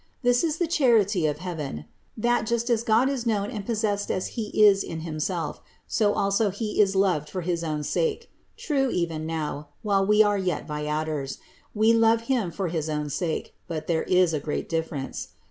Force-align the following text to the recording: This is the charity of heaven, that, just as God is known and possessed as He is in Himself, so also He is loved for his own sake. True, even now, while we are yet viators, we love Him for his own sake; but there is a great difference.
This 0.23 0.43
is 0.43 0.57
the 0.57 0.65
charity 0.65 1.27
of 1.27 1.37
heaven, 1.37 1.85
that, 2.17 2.47
just 2.47 2.71
as 2.71 2.81
God 2.81 3.07
is 3.07 3.27
known 3.27 3.51
and 3.51 3.63
possessed 3.63 4.09
as 4.09 4.29
He 4.33 4.45
is 4.65 4.83
in 4.83 5.01
Himself, 5.01 5.61
so 5.85 6.13
also 6.13 6.49
He 6.49 6.81
is 6.81 6.95
loved 6.95 7.29
for 7.29 7.41
his 7.41 7.63
own 7.63 7.83
sake. 7.83 8.31
True, 8.57 8.89
even 8.89 9.27
now, 9.27 9.67
while 9.83 10.03
we 10.03 10.23
are 10.23 10.39
yet 10.39 10.67
viators, 10.67 11.37
we 11.75 11.93
love 11.93 12.21
Him 12.21 12.49
for 12.49 12.69
his 12.69 12.89
own 12.89 13.11
sake; 13.11 13.53
but 13.67 13.85
there 13.85 14.01
is 14.01 14.33
a 14.33 14.39
great 14.39 14.67
difference. 14.67 15.27